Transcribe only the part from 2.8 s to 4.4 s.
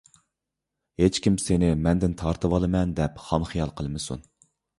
دەپ خام خىيال قىلمىسۇن!